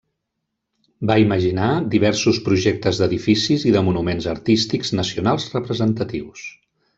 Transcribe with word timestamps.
Va 1.09 1.17
imaginar 1.23 1.67
diversos 1.95 2.39
projectes 2.47 3.01
d'edificis 3.01 3.67
i 3.73 3.75
de 3.79 3.85
monuments 3.89 4.29
artístics 4.33 4.93
nacionals 5.01 5.47
representatius. 5.59 6.43